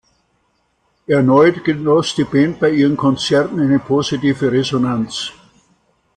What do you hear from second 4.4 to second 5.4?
Resonanz.